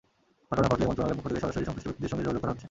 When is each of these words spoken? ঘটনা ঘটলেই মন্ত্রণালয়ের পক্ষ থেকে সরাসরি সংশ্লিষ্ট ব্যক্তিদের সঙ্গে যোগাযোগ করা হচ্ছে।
ঘটনা 0.49 0.67
ঘটলেই 0.71 0.87
মন্ত্রণালয়ের 0.87 1.17
পক্ষ 1.19 1.27
থেকে 1.31 1.41
সরাসরি 1.43 1.65
সংশ্লিষ্ট 1.67 1.87
ব্যক্তিদের 1.89 2.11
সঙ্গে 2.11 2.25
যোগাযোগ 2.25 2.41
করা 2.43 2.51
হচ্ছে। 2.53 2.59